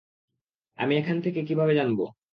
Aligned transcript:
আমি 0.79 0.93
এখান 0.97 1.17
থেকে 1.25 1.39
কীভাবে 1.47 1.73
জানব? 1.75 1.99